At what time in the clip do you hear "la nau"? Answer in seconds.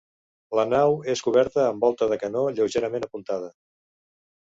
0.59-0.95